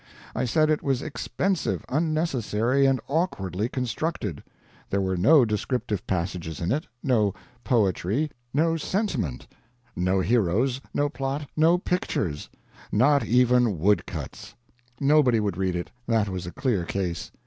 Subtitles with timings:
[0.35, 4.41] I said it was expensive, unnecessary, and awkwardly constructed;
[4.89, 9.45] there were no descriptive passages in it, no poetry, no sentiment
[9.95, 12.49] no heroes, no plot, no pictures
[12.91, 14.55] not even wood cuts.
[14.99, 17.29] Nobody would read it, that was a clear case.